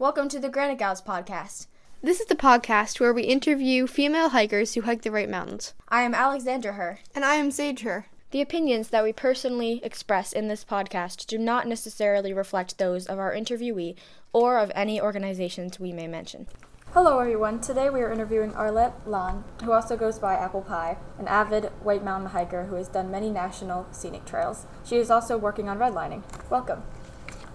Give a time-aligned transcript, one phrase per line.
[0.00, 1.66] Welcome to the Granite Gals podcast.
[2.04, 5.74] This is the podcast where we interview female hikers who hike the White Mountains.
[5.88, 7.00] I am Alexandra Her.
[7.16, 8.06] And I am Sage Her.
[8.30, 13.18] The opinions that we personally express in this podcast do not necessarily reflect those of
[13.18, 13.96] our interviewee
[14.32, 16.46] or of any organizations we may mention.
[16.92, 17.60] Hello, everyone.
[17.60, 22.04] Today we are interviewing Arlette Lan, who also goes by Apple Pie, an avid White
[22.04, 24.64] Mountain hiker who has done many national scenic trails.
[24.84, 26.22] She is also working on redlining.
[26.48, 26.84] Welcome.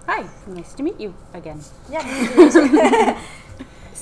[0.05, 1.61] Hi, nice to meet you again.
[1.89, 3.21] Yeah.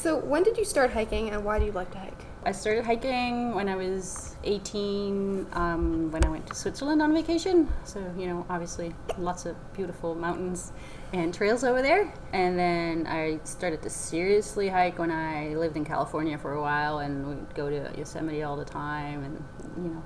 [0.01, 2.25] So, when did you start hiking and why do you like to hike?
[2.43, 7.71] I started hiking when I was 18, um, when I went to Switzerland on vacation.
[7.83, 10.71] So, you know, obviously lots of beautiful mountains
[11.13, 12.11] and trails over there.
[12.33, 16.97] And then I started to seriously hike when I lived in California for a while
[16.97, 19.23] and we'd go to Yosemite all the time.
[19.23, 19.43] And,
[19.85, 20.03] you know,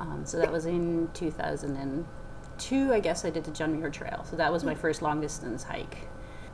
[0.00, 1.08] um, so that was in
[2.68, 4.24] 2002, I guess I did the John Muir Trail.
[4.28, 5.98] So that was my first long distance hike.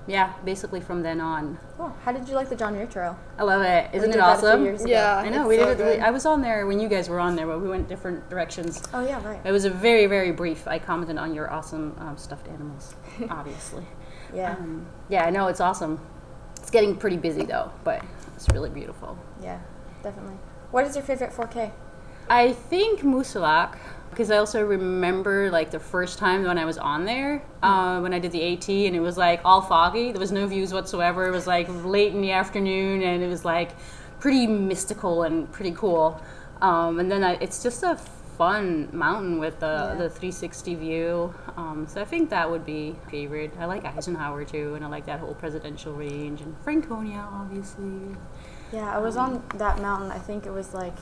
[0.06, 1.58] Yeah, basically from then on.
[1.78, 3.18] oh, how did you like the John Muir Trail?
[3.38, 3.90] I love it.
[3.92, 4.88] Isn't it did that a few awesome?
[4.88, 5.16] Yeah.
[5.16, 5.72] I know we so did.
[5.72, 6.00] it- good.
[6.00, 8.82] I was on there when you guys were on there, but we went different directions.
[8.92, 9.40] Oh, yeah, right.
[9.44, 10.66] It was a very, very brief.
[10.66, 12.94] I commented on your awesome um, stuffed animals,
[13.30, 13.84] obviously.
[14.34, 14.52] Yeah.
[14.52, 16.00] Um, yeah, I know it's awesome.
[16.56, 18.04] It's getting pretty busy though, but
[18.34, 19.18] it's really beautiful.
[19.42, 19.60] Yeah,
[20.02, 20.36] definitely.
[20.70, 21.72] What is your favorite 4K?
[22.30, 23.76] I think Moosilauke
[24.10, 28.14] because I also remember like the first time when I was on there uh, when
[28.14, 30.12] I did the AT and it was like all foggy.
[30.12, 31.26] There was no views whatsoever.
[31.26, 33.72] It was like late in the afternoon and it was like
[34.20, 36.20] pretty mystical and pretty cool.
[36.62, 39.94] Um, and then I, it's just a fun mountain with the, Yeah.
[39.94, 41.34] the 360 view.
[41.56, 43.52] Um, so I think that would be favorite.
[43.58, 48.16] I like Eisenhower too, and I like that whole presidential range and Franconia, obviously.
[48.72, 50.10] Yeah, I was on that mountain.
[50.12, 50.94] I think it was like,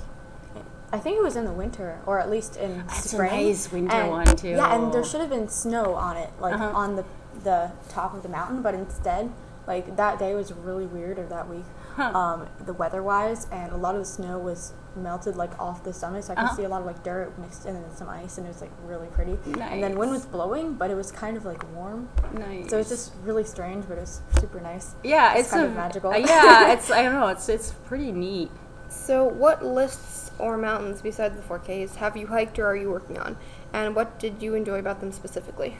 [0.93, 3.31] I think it was in the winter, or at least in That's a spring.
[3.31, 4.49] nice winter And- one, too.
[4.51, 6.71] Yeah, and there should have been snow on it, like Uh-huh.
[6.75, 7.05] on the
[7.45, 9.31] the top of the mountain, but instead,
[9.69, 11.65] like that day was really weird, or that week,
[11.95, 12.11] Huh.
[12.13, 15.93] um, the weather wise, and a lot of the snow was melted like off the
[15.93, 16.57] summit, so I could Uh-huh.
[16.57, 18.73] see a lot of like dirt mixed in and some ice, and it was like
[18.85, 19.39] really pretty.
[19.47, 19.71] Nice.
[19.71, 22.71] And then wind was blowing, but it was kind of like warm, Nice.
[22.71, 24.97] so it's just really strange, but it was super nice.
[25.05, 26.11] Yeah, It's it's, kind a, of magical.
[26.11, 28.51] uh, yeah, it's I don't know, it's it's pretty neat.
[28.91, 33.19] So, what lists or mountains besides the 4Ks have you hiked or are you working
[33.19, 33.37] on?
[33.73, 35.77] And what did you enjoy about them specifically?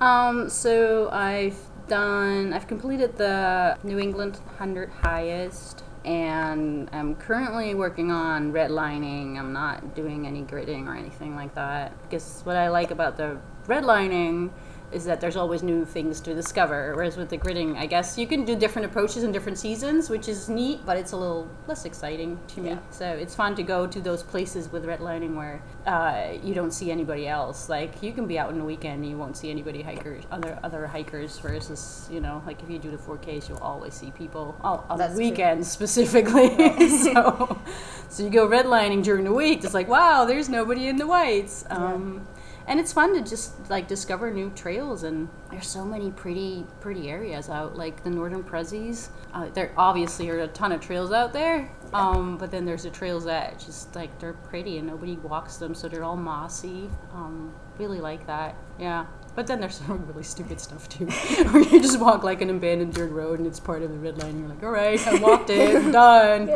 [0.00, 8.10] Um, so I've done, I've completed the New England 100 highest, and I'm currently working
[8.10, 9.38] on redlining.
[9.38, 11.92] I'm not doing any gridding or anything like that.
[12.02, 14.50] Because what I like about the redlining
[14.94, 16.94] is that there's always new things to discover.
[16.94, 20.28] Whereas with the gridding, I guess you can do different approaches in different seasons, which
[20.28, 22.70] is neat, but it's a little less exciting to me.
[22.70, 22.78] Yeah.
[22.90, 26.90] So it's fun to go to those places with redlining where uh, you don't see
[26.90, 27.68] anybody else.
[27.68, 30.58] Like you can be out on the weekend, and you won't see anybody hikers, other
[30.62, 31.38] other hikers.
[31.38, 34.56] Versus you know, like if you do the 4Ks, you'll always see people.
[34.62, 35.30] Oh, on That's the true.
[35.30, 36.48] weekends specifically.
[36.88, 37.60] so,
[38.08, 39.64] so you go redlining during the week.
[39.64, 41.64] It's like wow, there's nobody in the whites.
[41.70, 42.26] Um,
[42.66, 47.10] and it's fun to just like discover new trails and there's so many pretty pretty
[47.10, 51.32] areas out like the northern prezzies uh, there obviously are a ton of trails out
[51.32, 55.56] there um, but then there's the trails that just like they're pretty and nobody walks
[55.56, 56.90] them so they're all mossy.
[57.12, 61.06] Um, really like that yeah but then there's some really stupid stuff too
[61.50, 64.18] where you just walk like an abandoned dirt road and it's part of the red
[64.18, 66.48] line and you're like all right i walked it I'm done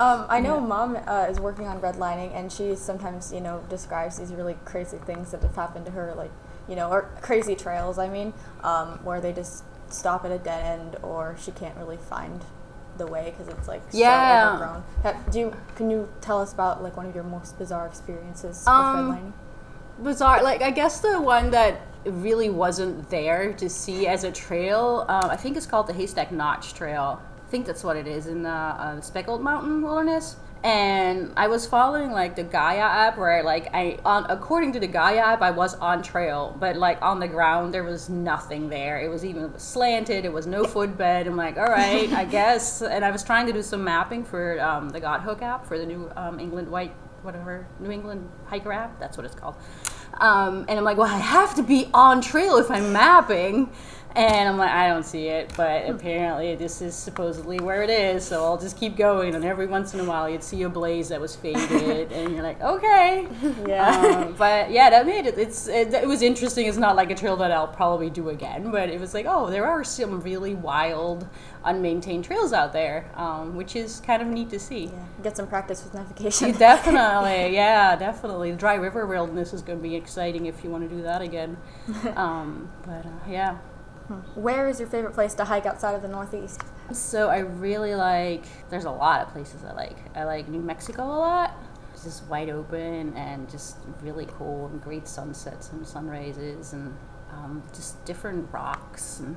[0.00, 4.18] Um, I know mom uh, is working on redlining, and she sometimes, you know, describes
[4.18, 6.30] these really crazy things that have happened to her, like,
[6.68, 7.98] you know, or crazy trails.
[7.98, 8.32] I mean,
[8.64, 12.42] um, where they just stop at a dead end, or she can't really find
[12.96, 14.56] the way because it's like Yeah.
[14.58, 15.22] so overgrown.
[15.30, 19.08] Do you, can you tell us about like one of your most bizarre experiences Um,
[19.08, 19.32] with redlining?
[20.02, 25.04] Bizarre like i guess the one that really wasn't there to see as a trail
[25.08, 28.26] uh, i think it's called the haystack notch trail i think that's what it is
[28.26, 33.42] in the uh, speckled mountain wilderness and i was following like the gaia app where
[33.42, 37.18] like i on according to the gaia app i was on trail but like on
[37.18, 40.64] the ground there was nothing there it was even it was slanted it was no
[40.64, 44.24] footbed i'm like all right i guess and i was trying to do some mapping
[44.24, 48.72] for um, the Guthook app for the new um, england white whatever New England hiker
[48.72, 48.98] app.
[48.98, 49.56] That's what it's called.
[50.20, 53.70] Um, and I'm like, well, I have to be on trail if I'm mapping.
[54.16, 58.24] And I'm like, I don't see it, but apparently this is supposedly where it is,
[58.26, 59.34] so I'll just keep going.
[59.36, 62.42] And every once in a while, you'd see a blaze that was faded, and you're
[62.42, 63.28] like, okay.
[63.66, 63.88] Yeah.
[63.88, 65.38] Um, but yeah, that made it.
[65.38, 66.66] It's it, it was interesting.
[66.66, 69.48] It's not like a trail that I'll probably do again, but it was like, oh,
[69.48, 71.28] there are some really wild,
[71.64, 74.86] unmaintained trails out there, um, which is kind of neat to see.
[74.86, 76.52] yeah, get some practice with You navigation.
[76.58, 78.50] definitely, yeah, definitely.
[78.50, 81.22] The Dry River Wilderness is going to be exciting if you want to do that
[81.22, 81.56] again.
[82.16, 83.58] Um, but uh, yeah,
[84.34, 86.62] Where is your favorite place to hike outside of the Northeast?
[86.92, 88.44] So I really like.
[88.68, 89.96] There's a lot of places I like.
[90.16, 91.56] I like New Mexico a lot.
[91.92, 96.96] It's just wide open and just really cool and great sunsets and sunrises and
[97.30, 99.20] um, just different rocks.
[99.20, 99.36] And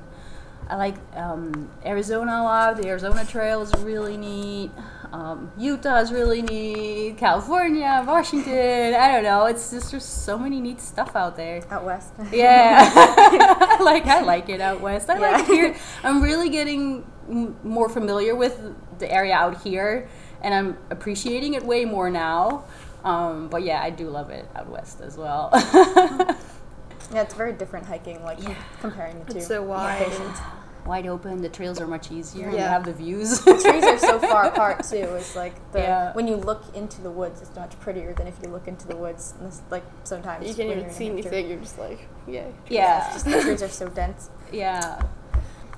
[0.68, 2.76] I like um, Arizona a lot.
[2.76, 4.70] The Arizona Trail is really neat.
[5.12, 7.18] Um, Utah is really neat.
[7.18, 8.94] California, Washington.
[8.94, 9.46] I don't know.
[9.46, 11.62] It's just there's so many neat stuff out there.
[11.70, 12.12] Out west.
[12.32, 15.10] Yeah, like I like it out west.
[15.10, 15.76] I like it here.
[16.02, 18.60] I'm really getting m- more familiar with
[18.98, 20.08] the area out here,
[20.42, 22.64] and I'm appreciating it way more now.
[23.04, 25.50] Um, but yeah, I do love it out west as well.
[27.14, 28.54] Yeah, it's very different hiking, like Yeah.
[28.80, 29.38] comparing the two.
[29.38, 30.00] It's so wide.
[30.00, 30.38] locations.
[30.86, 32.50] Wide open, the trails are much easier.
[32.50, 32.68] You Yeah.
[32.68, 33.40] have the views.
[33.42, 34.96] The trees are so far apart too.
[35.16, 36.12] It's like the Yeah.
[36.12, 38.96] when you look into the woods, it's much prettier than if you look into the
[38.96, 39.32] woods.
[39.38, 41.28] And it's like sometimes You can't even see New Hampshire.
[41.30, 41.50] anything.
[41.50, 42.44] You're just like, yeah.
[42.68, 44.28] yeah, just the trees are so dense.
[44.52, 45.00] yeah.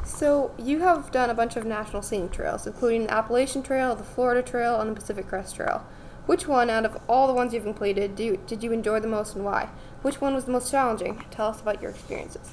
[0.04, 4.04] So you have done a bunch of national scenic trails, including the Appalachian Trail, the
[4.04, 5.82] Florida Trail, and the Pacific Crest Trail.
[6.26, 9.08] Which one out of all the ones you've completed do you, did you enjoy the
[9.08, 9.68] most and why?
[10.02, 11.24] Which one was the most challenging?
[11.30, 12.50] Tell us about your experiences.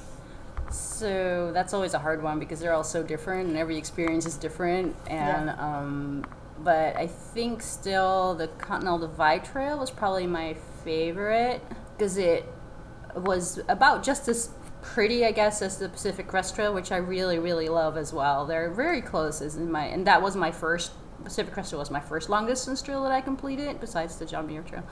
[0.70, 4.36] So that's always a hard one because they're all so different and every experience is
[4.36, 4.96] different.
[5.08, 6.24] And um,
[6.58, 10.54] but I think still the Continental Divide Trail was probably my
[10.84, 11.60] favorite
[11.96, 12.44] because it
[13.14, 14.50] was about just as
[14.82, 18.46] pretty, I guess, as the Pacific Crest Trail, which I really really love as well.
[18.46, 20.92] They're very close, as in my and that was my first
[21.24, 24.62] Pacific Crest was my first long distance trail that I completed besides the John Muir
[24.62, 24.84] Trail.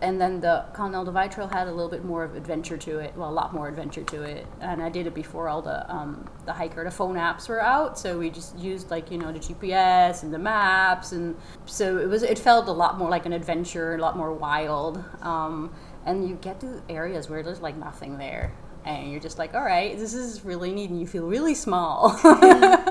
[0.00, 3.16] And then the Continental Divide Trail had a little bit more of adventure to it.
[3.16, 4.46] Well, a lot more adventure to it.
[4.60, 7.98] And I did it before all the um, the hiker the phone apps were out.
[7.98, 11.36] So we just used like you know the GPS and the maps, and
[11.66, 15.02] so it was it felt a lot more like an adventure, a lot more wild.
[15.22, 15.74] Um,
[16.06, 18.52] and you get to areas where there's like nothing there,
[18.84, 22.18] and you're just like, all right, this is really neat, and you feel really small.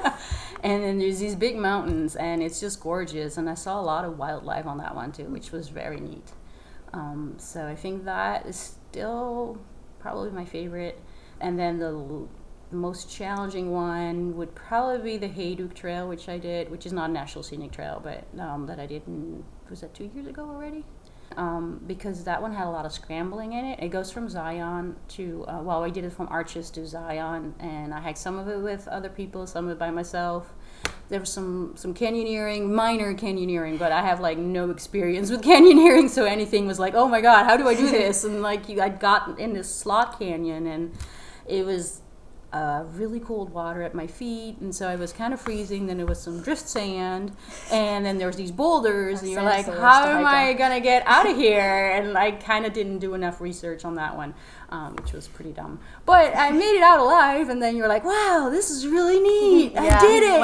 [0.63, 3.37] and then there's these big mountains, and it's just gorgeous.
[3.37, 6.31] And I saw a lot of wildlife on that one too, which was very neat.
[6.93, 9.59] Um, so I think that is still
[9.99, 10.99] probably my favorite.
[11.39, 12.29] And then the, l-
[12.71, 17.09] most challenging one would probably be the Hayduke Trail, which I did, which is not
[17.09, 20.43] a national scenic trail, but um, that I did in, was that two years ago
[20.43, 20.83] already?
[21.37, 23.79] Um, because that one had a lot of scrambling in it.
[23.79, 27.93] It goes from Zion to, uh, well, I did it from Arches to Zion, and
[27.93, 30.51] I had some of it with other people, some of it by myself
[31.09, 36.09] there was some some canyoneering, minor canyoneering, but I have like no experience with canyoneering,
[36.09, 38.23] so anything was like, oh my god, how do I do this?
[38.23, 40.93] And like you, I'd got in this slot canyon, and
[41.45, 42.01] it was
[42.57, 45.85] uh, really cold water at my feet, and so I was kind of freezing.
[45.85, 47.31] Then there was some drift sand,
[47.71, 51.03] and then there was these boulders, and you're like, how am I on." gonna get
[51.05, 51.91] out of here?
[51.91, 54.33] And I kind of didn't do enough research on that one,
[54.69, 55.79] um, which was pretty dumb.
[56.05, 59.73] But I made it out alive, and then you're like, wow, this is really neat.
[59.73, 60.39] Yeah, I did it!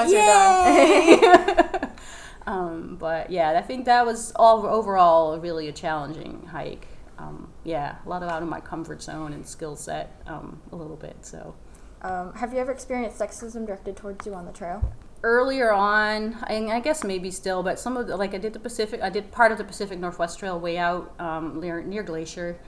[1.81, 1.89] Yay!
[2.45, 6.85] um, but yeah, I think that was all overall really a challenging hike.
[7.17, 10.75] Um, yeah, a lot of out of my comfort zone and skill set um, a
[10.75, 11.17] little bit.
[11.21, 11.55] So
[12.03, 14.93] Um, have you ever experienced sexism directed towards you on the trail?
[15.23, 18.59] earlier on, and I guess maybe still, but some of the, like I did the
[18.59, 22.59] Pacific, I did part of the Pacific Northwest Trail way out um, near, near Glacier.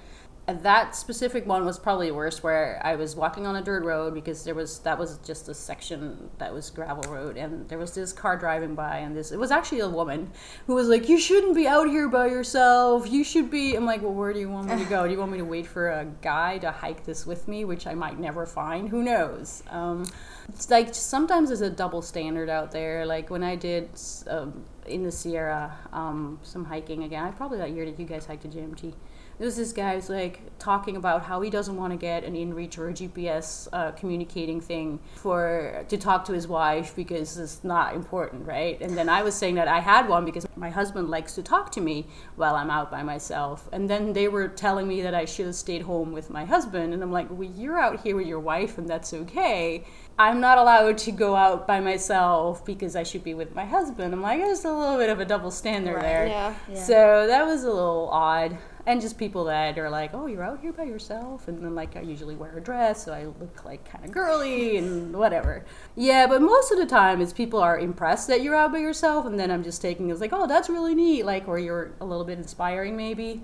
[0.47, 4.43] That specific one was probably worse, where I was walking on a dirt road because
[4.43, 8.13] there was that was just a section that was gravel road, and there was this
[8.13, 10.31] car driving by, and this it was actually a woman
[10.67, 13.11] who was like, "You shouldn't be out here by yourself.
[13.11, 15.05] You should be." I'm like, "Well, where do you want me to go?
[15.05, 17.87] Do you want me to wait for a guy to hike this with me, which
[17.87, 18.89] I might never find?
[18.89, 20.05] Who knows?" Um,
[20.49, 23.03] it's like sometimes there's a double standard out there.
[23.07, 23.89] Like when I did
[24.27, 28.27] um, in the Sierra um, some hiking again, I probably that year that you guys
[28.27, 28.93] hiked to JMT.
[29.37, 32.35] There was this guy who's like talking about how he doesn't want to get an
[32.35, 37.61] InReach or a GPS uh, communicating thing for to talk to his wife because it's
[37.63, 38.79] not important, right?
[38.79, 41.69] And then I was saying that I had one because my husband likes to talk
[41.73, 43.67] to me while I'm out by myself.
[43.73, 46.93] And then they were telling me that I should have stayed home with my husband,
[46.93, 49.83] and I'm like, well, you're out here with your wife, and that's okay.
[50.17, 54.13] I'm not allowed to go out by myself because I should be with my husband.
[54.13, 56.01] I'm like, there's a little bit of a double standard Right.
[56.03, 56.27] there.
[56.27, 56.55] Yeah.
[56.71, 56.83] Yeah.
[56.83, 58.57] So that was a little odd.
[58.87, 61.47] And just people that are like, oh, you're out here by yourself.
[61.47, 64.77] And then, like, I usually wear a dress, so I look like kind of girly
[64.77, 65.65] and whatever.
[65.95, 69.25] Yeah, but most of the time, it's people are impressed that you're out by yourself.
[69.25, 71.25] And then I'm just taking it as like, oh, that's really neat.
[71.25, 73.41] Like, or you're a little bit inspiring, maybe.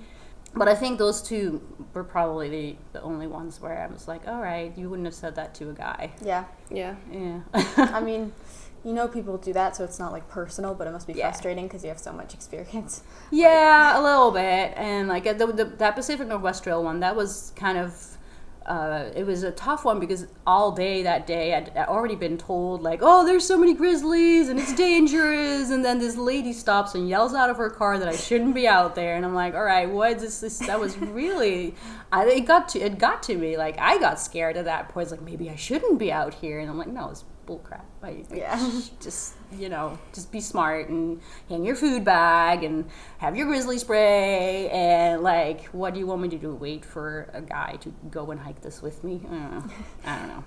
[0.53, 1.62] But I think those two
[1.93, 5.15] were probably the, the only ones where I was like, all right, you wouldn't have
[5.15, 6.12] said that to a guy.
[6.24, 6.43] Yeah.
[6.69, 6.95] Yeah.
[7.12, 7.39] Yeah.
[7.77, 8.33] I mean,
[8.84, 11.30] you know people do that, so it's not like personal, but it must be Yeah.
[11.30, 13.04] frustrating because you have so much experience.
[13.32, 14.74] Yeah, a little bit.
[14.76, 18.18] And like the, the, that Pacific Northwest Trail one, that was kind of
[18.66, 22.38] uh, it was a tough one because all day that day I'd, I'd already been
[22.38, 26.94] told like oh there's so many grizzlies and it's dangerous and then this lady stops
[26.94, 29.56] and yells out of her car that I shouldn't be out there and I'm like
[29.56, 31.74] all right what is this, this that was really
[32.12, 35.06] I, it got to it got to me like I got scared at that point
[35.06, 38.25] it's like maybe I shouldn't be out here and I'm like no it's bullcrap.
[38.34, 38.81] Yeah.
[39.00, 43.77] just you know just be smart and hang your food bag and have your grizzly
[43.77, 44.70] spray.
[44.70, 46.55] And like what do you want me to do?
[46.55, 49.22] Wait for a guy to go and hike this with me?
[49.25, 49.63] I don't know
[50.05, 50.43] i don't know.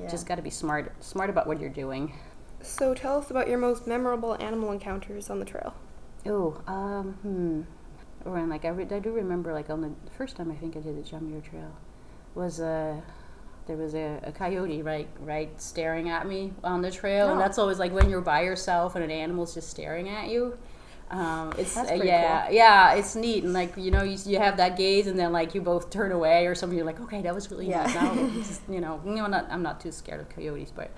[0.00, 0.10] Yeah.
[0.10, 2.14] just got to be smart smart about what you're doing.
[2.62, 5.74] So tell us about your most memorable animal encounters on the trail.
[6.26, 7.62] oh um hmm.
[8.26, 10.80] Or like I, re- I do remember like on the first time i think i
[10.80, 11.72] did the John Muir trail
[12.34, 13.00] was uh
[13.70, 17.38] there was a, a coyote right right staring at me on the trail and Oh.
[17.38, 20.58] that's always like when you're by yourself and an animal's just staring at you
[21.10, 24.56] um, it's uh, pretty yeah yeah it's neat and like you know you, you have
[24.56, 27.34] that gaze and then like you both turn away or something you're like okay that
[27.34, 27.84] was really Yeah.
[27.86, 30.70] neat now just, you know you know I'm not, I'm not too scared of coyotes
[30.70, 30.90] but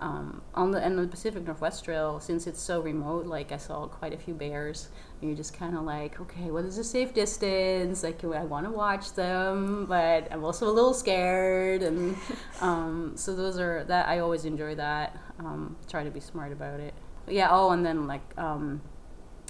[0.00, 3.86] um, on the and the Pacific Northwest Trail, since it's so remote, like I saw
[3.86, 4.88] quite a few bears.
[5.20, 8.02] And you're just kind of like, okay, what is a safe distance?
[8.02, 11.82] Like, I want to watch them, but I'm also a little scared.
[11.82, 12.16] And
[12.60, 15.16] um, so those are that I always enjoy that.
[15.38, 16.92] Um, try to be smart about it.
[17.26, 17.48] Yeah.
[17.50, 18.82] Oh, and then like um,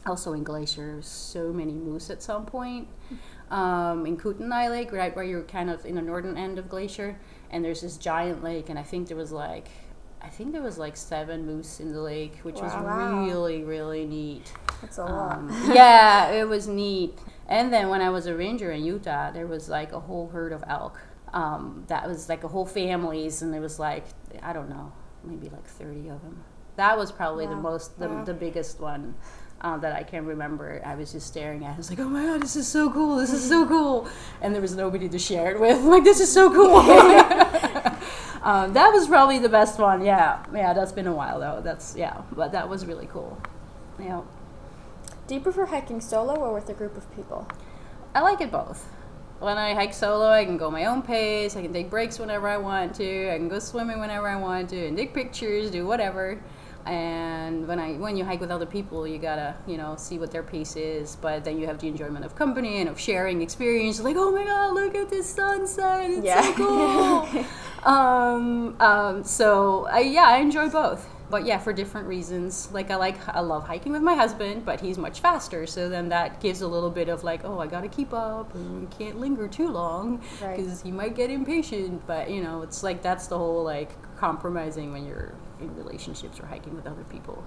[0.06, 2.88] also in Glacier, so many moose at some point.
[3.50, 7.18] Um, in Kootenai Lake, right where you're kind of in the northern end of Glacier,
[7.50, 9.68] and there's this giant lake, and I think there was like,
[10.22, 12.62] I think there was like seven moose in the lake, which Wow.
[13.22, 14.52] was really really neat.
[14.80, 15.36] That's a lot.
[15.38, 17.18] Um, yeah, it was neat.
[17.48, 20.52] And then when I was a ranger in Utah, there was like a whole herd
[20.52, 20.98] of elk.
[21.34, 24.04] Um, that was like a whole families, and there was like
[24.42, 24.92] I don't know,
[25.22, 26.42] maybe like thirty of them.
[26.76, 28.24] That was probably the most, the, Wow.
[28.24, 29.14] the biggest one
[29.64, 30.82] uh, that I can remember.
[30.84, 31.70] I was just staring at.
[31.70, 31.74] it.
[31.74, 33.16] I was like, oh my god, this is so cool!
[33.16, 34.06] This is so cool!
[34.42, 35.78] And there was nobody to share it with.
[35.78, 36.76] I'm like, this is so cool.
[38.42, 40.04] um, that was probably the best one.
[40.04, 40.74] Yeah, yeah.
[40.74, 41.62] That's been a while though.
[41.64, 43.40] That's yeah, but that was really cool.
[43.98, 44.20] Yeah.
[45.26, 47.48] Do you prefer hiking solo or with a group of people?
[48.14, 48.86] I like it both.
[49.38, 51.56] When I hike solo, I can go my own pace.
[51.56, 53.30] I can take breaks whenever I want to.
[53.30, 56.38] I can go swimming whenever I want to, and take pictures, do whatever.
[56.86, 60.30] And when I when you hike with other people, you gotta you know see what
[60.30, 61.16] their pace is.
[61.16, 64.00] But then you have the enjoyment of company and of sharing experience.
[64.00, 66.10] Like oh my god, look at this sunset!
[66.10, 66.42] It's Yeah.
[66.42, 67.44] so cool.
[67.92, 71.08] um, um, so I, yeah, I enjoy both.
[71.30, 72.68] But yeah, for different reasons.
[72.72, 75.66] Like I like I love hiking with my husband, but he's much faster.
[75.66, 78.90] So then that gives a little bit of like, oh, I gotta keep up and
[78.90, 80.56] can't linger too long Right.
[80.56, 82.06] because he might get impatient.
[82.06, 85.32] But you know, it's like that's the whole like compromising when you're
[85.68, 87.44] in relationships or hiking with other people.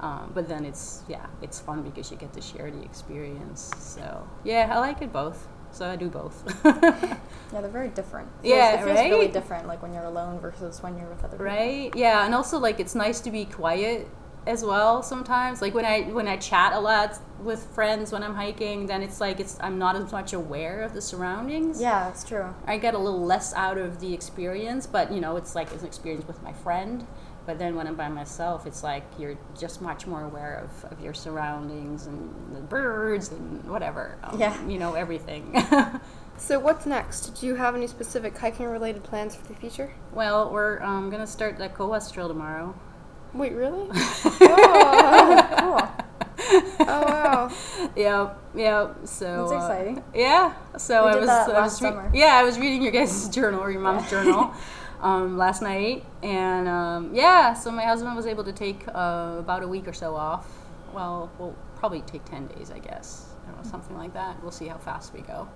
[0.00, 3.70] Um, but then it's yeah, it's fun because you get to share the experience.
[3.78, 5.48] So yeah, I like it both.
[5.72, 6.36] So I do both.
[7.52, 8.28] Yeah, they're very different.
[8.44, 9.32] Yeah, it feels really right?
[9.32, 11.46] different, like when you're alone versus when you're with other people.
[11.46, 14.06] right yeah and also like it's nice to be quiet
[14.46, 18.34] as well sometimes like when i when i chat a lot with friends when i'm
[18.34, 22.24] hiking then it's like it's i'm not as much aware of the surroundings Yeah, it's
[22.24, 22.54] true.
[22.66, 25.82] i get a little less out of the experience but you know it's like it's
[25.82, 27.04] an experience with my friend
[27.46, 31.00] but then when i'm by myself it's like you're just much more aware of, of
[31.00, 34.54] your surroundings and the birds and whatever um, Yeah.
[34.66, 35.54] you know everything
[36.36, 37.38] So what's next?
[37.38, 39.92] Do you have any specific hiking related plans for the future?
[40.12, 42.74] well we're um, gonna start the Cohos trail tomorrow
[43.34, 43.88] Wait, really?
[43.94, 45.88] oh, Cool.
[46.80, 47.50] Oh wow.
[47.96, 48.96] Yep, yep.
[49.04, 50.04] So That's uh, exciting.
[50.14, 50.54] yeah.
[50.78, 53.60] So We I was, that I was re- yeah, I was reading your guys' journal
[53.60, 54.52] or your mom's journal
[55.00, 57.52] um, last night, and um, yeah.
[57.54, 60.46] So my husband was able to take uh, about a week or so off.
[60.92, 63.26] Well, we'll probably take ten days, I guess.
[63.46, 64.42] I know, something like that.
[64.42, 65.48] We'll see how fast we go.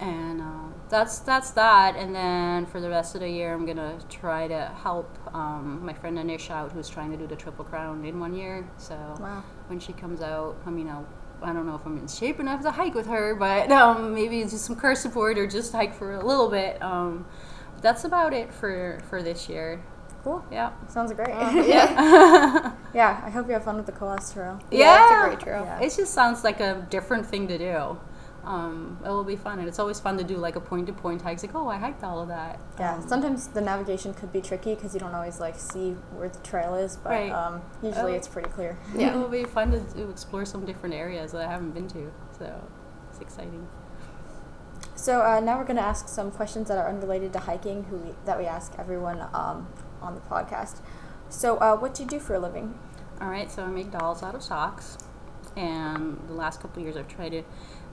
[0.00, 1.96] And uh, that's that's that.
[1.96, 5.92] And then for the rest of the year, I'm gonna try to help um, my
[5.92, 8.68] friend Anish out, who's trying to do the Triple Crown in one year.
[8.76, 9.42] So Wow.
[9.66, 10.56] when she comes out.
[10.66, 11.06] I mean, I'll,
[11.42, 14.40] I don't know if I'm in shape enough to hike with her, but um, maybe
[14.44, 16.80] just some car support or just hike for a little bit.
[16.80, 17.26] Um,
[17.80, 19.80] that's about it for for this year.
[20.24, 20.44] Cool.
[20.50, 20.72] Yeah.
[20.88, 21.28] Sounds great.
[21.28, 22.72] yeah.
[22.94, 24.60] yeah, I hope you have fun with the Cohos Trail.
[24.70, 25.64] Yeah, it's a great trail.
[25.64, 25.80] Yeah.
[25.80, 27.98] It just sounds like a different thing to do.
[28.44, 31.34] Um, it will be fun, and it's always fun to do like a point-to-point hike.
[31.34, 32.58] It's like, oh, I hiked all of that.
[32.78, 36.30] Yeah, Um, sometimes the navigation could be tricky because you don't always like see where
[36.30, 37.30] the trail is, but Right.
[37.32, 38.16] um, usually Oh.
[38.16, 38.78] it's pretty clear.
[38.96, 39.12] Yeah.
[39.14, 42.10] It will be fun to, to explore some different areas that I haven't been to.
[42.38, 42.60] So
[43.10, 43.66] it's exciting.
[44.98, 47.98] So uh, now we're going to ask some questions that are unrelated to hiking, who
[47.98, 49.68] we, that we ask everyone um,
[50.02, 50.80] on the podcast.
[51.28, 52.76] So, uh, what do you do for a living?
[53.20, 54.98] All right, so I make dolls out of socks.
[55.56, 57.42] and the last couple years I've tried to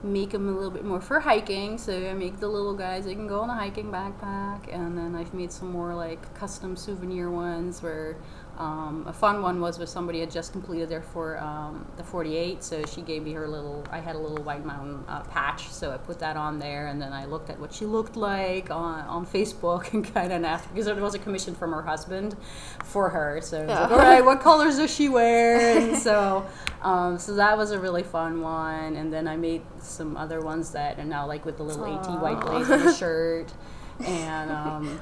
[0.02, 1.78] make them a little bit more for hiking.
[1.78, 5.14] So I make the little guys they can go on a hiking backpack, and then
[5.14, 8.16] I've made some more like custom souvenir ones where
[8.58, 12.64] um, a fun one was with somebody had just completed their for um, the 48,
[12.64, 13.84] so she gave me her little.
[13.90, 17.00] I had a little White Mountain uh, patch, so I put that on there, and
[17.00, 20.70] then I looked at what she looked like on, on Facebook and kind of asked
[20.70, 22.34] because there was a commission from her husband
[22.82, 23.40] for her.
[23.42, 25.78] So I was like, all right, what colors does she wear?
[25.78, 26.46] And so,
[26.80, 30.70] um, so that was a really fun one, and then I made some other ones
[30.70, 33.52] that are now like with the little AT white blaze shirt,
[34.00, 34.50] and.
[34.50, 35.00] Um,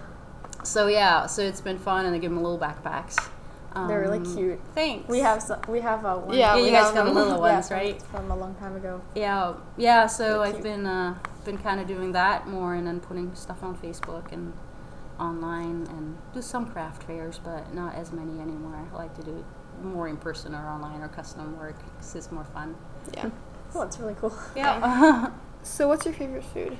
[0.64, 3.18] so yeah, so it's been fun, and I give them little backpacks.
[3.74, 4.60] They're really Um, cute.
[4.74, 5.08] Thanks.
[5.08, 6.36] We have some, we have a one.
[6.36, 8.00] Yeah, Yeah, you guys have got the little ones, from, right?
[8.02, 9.00] From a long time ago.
[9.14, 10.06] Yeah, yeah.
[10.06, 10.62] So They're I've cute.
[10.64, 14.52] been uh, been kind of doing that more, and then putting stuff on Facebook and
[15.20, 18.76] online, and do some craft fairs, but not as many anymore.
[18.92, 19.44] I like to do it
[19.84, 22.76] more in person or online or custom work because it's more fun.
[23.12, 23.30] Yeah.
[23.74, 24.34] Oh, it's really cool.
[24.56, 25.30] Yeah.
[25.66, 26.76] So, what's your favorite food?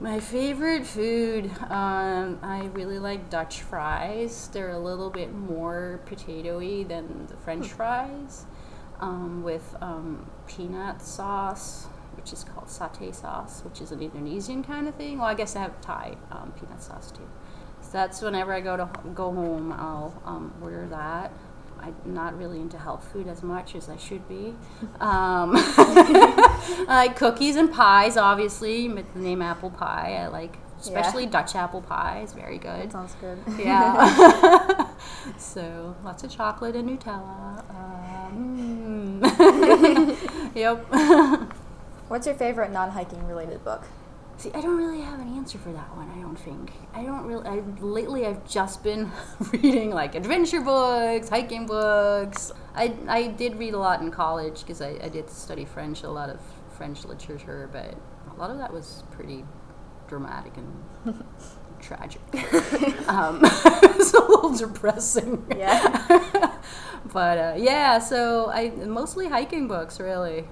[0.00, 4.48] My favorite food, um, I really like Dutch fries.
[4.52, 8.44] They're a little bit more potatoey than the French fries,
[8.98, 11.86] um, with um, peanut sauce,
[12.16, 15.18] which is called satay sauce, which is an Indonesian kind of thing.
[15.18, 17.28] Well, I guess I have Thai um, peanut sauce too.
[17.80, 21.32] So that's whenever I go to go home, I'll um, order that.
[21.84, 24.54] I'm not really into health food as much as I should be.
[25.00, 28.88] Um, I like cookies and pies, obviously.
[28.88, 30.18] with The name apple pie.
[30.22, 32.84] I like, especially Dutch apple pie is very good.
[32.84, 33.38] That sounds good.
[33.58, 34.88] Yeah.
[35.38, 37.64] so lots of chocolate and Nutella.
[37.70, 39.20] Um,
[40.54, 40.86] yep.
[42.08, 43.82] What's your favorite non-hiking related book?
[44.36, 46.10] See, I don't really have an answer for that one.
[46.10, 46.72] I don't think.
[46.92, 47.46] I don't really.
[47.46, 49.10] I, lately, I've just been
[49.52, 52.50] reading like adventure books, hiking books.
[52.74, 56.10] I I did read a lot in college because I, I did study French, a
[56.10, 56.40] lot of
[56.76, 57.94] French literature, but
[58.34, 59.44] a lot of that was pretty
[60.08, 61.24] dramatic and
[61.80, 62.20] tragic.
[63.08, 65.46] um, it's a little depressing.
[65.56, 66.58] Yeah.
[67.12, 70.44] but uh, yeah, so I mostly hiking books, really.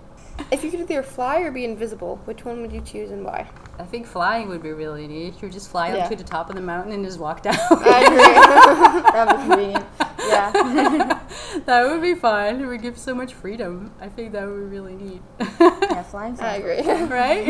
[0.50, 3.48] If you could either fly or be invisible, which one would you choose and why?
[3.78, 5.42] I think flying would be really neat.
[5.42, 6.04] You just fly Yeah.
[6.04, 7.56] up to the top of the mountain and just walk down.
[7.70, 8.16] I agree.
[9.12, 9.84] that would be convenient.
[10.28, 11.20] Yeah.
[11.66, 12.60] that would be fun.
[12.62, 13.92] It would give so much freedom.
[14.00, 15.22] I think that would be really neat.
[15.58, 16.38] Yeah, flying.
[16.40, 16.82] I agree.
[16.82, 17.08] fun.
[17.08, 17.46] right?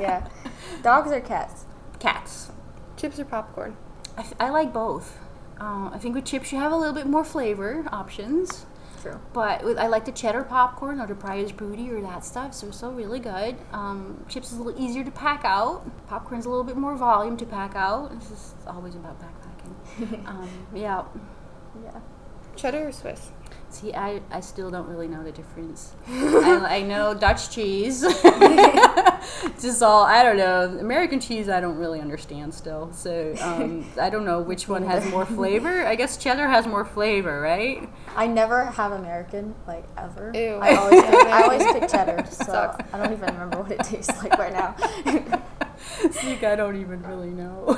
[0.00, 0.26] Yeah.
[0.82, 1.66] Dogs or cats?
[1.98, 2.50] Cats.
[2.96, 3.76] Chips or popcorn?
[4.40, 5.18] I like both.
[5.60, 8.66] Uh, I think with chips you have a little bit more flavor options.
[9.02, 9.20] True.
[9.32, 12.54] But with, I like the cheddar popcorn or the Pirate's Booty or that stuff.
[12.54, 13.56] So it's so really good.
[13.72, 15.84] Um, chips is a little easier to pack out.
[16.08, 18.18] Popcorn's a little bit more volume to pack out.
[18.18, 20.26] This is always about backpacking.
[20.28, 21.04] um, yeah.
[21.84, 22.00] Yeah.
[22.56, 23.30] Cheddar or Swiss?
[23.70, 25.94] See, I, I still don't really know the difference.
[26.08, 28.00] I, I know Dutch cheese.
[29.60, 30.78] Just all, I don't know.
[30.80, 32.90] American cheese, I don't really understand still.
[32.92, 35.86] So um, I don't know which one has more flavor.
[35.86, 37.88] I guess cheddar has more flavor, right?
[38.16, 40.32] I never have American like ever.
[40.34, 40.58] Ew.
[40.62, 42.94] I always pick, I always pick cheddar, so Sucks.
[42.94, 44.74] I don't even remember what it tastes like right now.
[46.10, 47.76] See, I don't even really know.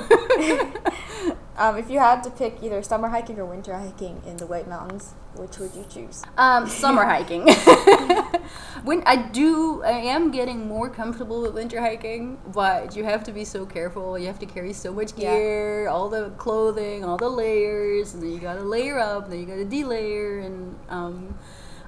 [1.61, 4.67] Um, if you had to pick either summer hiking or winter hiking in the White
[4.67, 6.23] Mountains, which would you choose?
[6.35, 7.47] Um, summer hiking.
[8.83, 13.31] when I do, I am getting more comfortable with winter hiking, but you have to
[13.31, 14.17] be so careful.
[14.17, 15.35] You have to carry so much Yeah.
[15.35, 19.45] gear, all the clothing, all the layers, and then you gotta layer up, then you
[19.45, 21.37] gotta delayer, and um,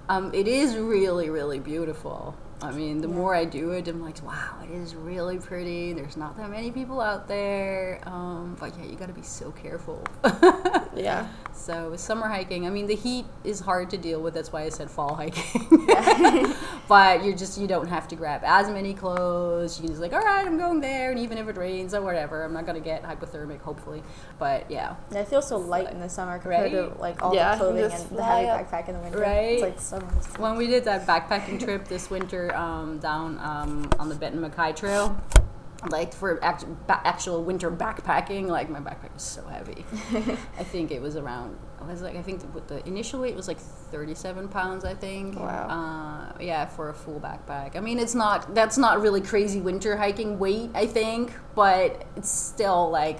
[0.07, 2.35] um, it is really, really beautiful.
[2.63, 5.91] I mean, the more I do it, I'm like, wow, it is really pretty.
[5.91, 10.01] There's not that many people out there, um, but yeah, you gotta be so careful.
[10.95, 11.27] Yeah.
[11.53, 14.33] So summer hiking, I mean the heat is hard to deal with.
[14.33, 15.67] That's why I said fall hiking.
[16.87, 19.77] but you're just you don't have to grab as many clothes.
[19.77, 22.01] You can just like, all right, I'm going there, and even if it rains or
[22.01, 24.03] whatever, I'm not gonna get hypothermic, hopefully.
[24.39, 26.99] But yeah, And I feel so light in the summer compared to Right?
[26.99, 28.69] like all Yeah, the clothing and the heavy up.
[28.69, 29.19] backpack in the winter.
[29.19, 29.53] Right?
[29.53, 30.37] It's like so nice.
[30.37, 34.75] when we did that backpacking trip this winter um, down um, on the Benton MacKaye
[34.75, 35.15] Trail.
[35.89, 39.85] Like for act- ba- actual winter backpacking, like my backpack was so heavy.
[40.59, 41.57] I think it was around.
[41.81, 44.85] It was like I think the, the initial weight was like thirty-seven pounds.
[44.85, 45.37] I think.
[45.39, 45.67] Wow.
[46.35, 47.75] Uh, yeah, for a full backpack.
[47.75, 48.55] I mean, it's not.
[48.55, 50.69] That's not really crazy winter hiking weight.
[50.73, 53.19] I think, but it's still like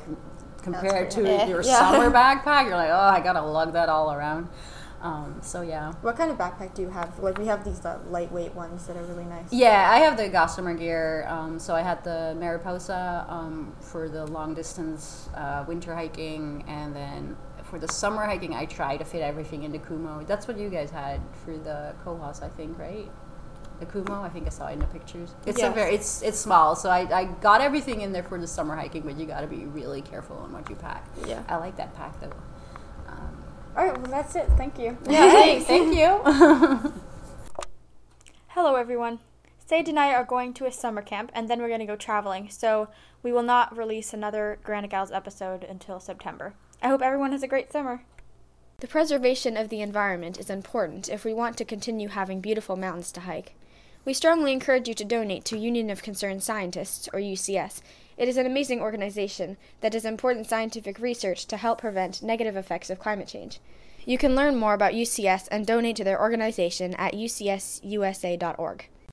[0.61, 1.77] compared to your Yeah.
[1.79, 4.47] summer backpack, you're like, oh, I gotta lug that all around.
[5.03, 5.91] Um, so yeah.
[6.01, 7.19] What kind of backpack do you have?
[7.19, 9.51] Like we have these uh, lightweight ones that are really nice.
[9.51, 11.25] Yeah, I have the Gossamer gear.
[11.27, 16.95] Um, so I had the Mariposa um, for the long distance uh, winter hiking, and
[16.95, 20.23] then for the summer hiking, I try to fit everything into Kumo.
[20.25, 23.11] That's what you guys had for the Cohos, I think, right?
[23.79, 24.21] the Kumo.
[24.21, 25.33] I think I saw it in the pictures.
[25.45, 25.71] It's Yes.
[25.71, 28.75] a very it's it's small, so I, I got everything in there for the summer
[28.75, 31.05] hiking, but you got to be really careful on what you pack.
[31.27, 31.43] Yeah.
[31.49, 32.31] I like that pack though.
[33.09, 33.42] Um,
[33.75, 34.47] All right, well, that's it.
[34.55, 34.95] Thank you.
[35.09, 36.19] yeah, hey, thank you.
[38.49, 39.17] Hello, everyone.
[39.65, 41.95] Sage and I are going to a summer camp, and then we're going to go
[41.95, 42.89] traveling, so
[43.23, 46.53] we will not release another Granite Gals episode until September.
[46.83, 48.03] I hope everyone has a great summer.
[48.79, 53.11] The preservation of the environment is important if we want to continue having beautiful mountains
[53.13, 53.55] to hike.
[54.05, 57.81] We strongly encourage you to donate to Union of Concerned Scientists, or UCS.
[58.17, 62.89] It is an amazing organization that does important scientific research to help prevent negative effects
[62.89, 63.59] of climate change.
[64.05, 68.89] You can learn more about UCS and donate to their organization at ucsusa.org.